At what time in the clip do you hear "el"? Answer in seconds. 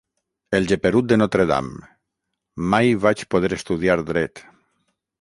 0.59-0.63